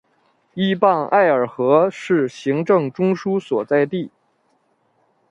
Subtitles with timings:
[0.55, 4.09] 依傍艾尔河是行政中枢所在地。